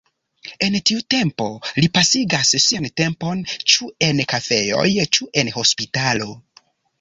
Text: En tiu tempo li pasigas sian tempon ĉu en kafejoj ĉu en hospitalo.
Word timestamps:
En 0.67 0.75
tiu 0.89 1.01
tempo 1.15 1.45
li 1.83 1.89
pasigas 1.97 2.53
sian 2.63 2.87
tempon 3.01 3.45
ĉu 3.75 3.91
en 4.09 4.23
kafejoj 4.33 4.89
ĉu 5.19 5.29
en 5.43 5.53
hospitalo. 5.59 6.33